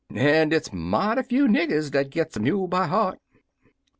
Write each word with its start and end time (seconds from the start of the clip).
An' 0.15 0.49
hit's 0.49 0.73
mighty 0.73 1.21
few 1.21 1.47
niggers 1.47 1.91
dat 1.91 2.09
gits 2.09 2.35
er 2.35 2.39
mule 2.39 2.67
by 2.67 2.87
heart. 2.87 3.19